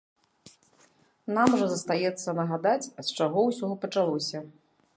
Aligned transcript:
Нам 1.37 1.49
жа 1.59 1.67
застаецца 1.75 2.35
нагадаць, 2.39 2.89
з 3.09 3.21
чаго 3.21 3.39
ўсё 3.51 3.71
пачалося. 3.85 4.39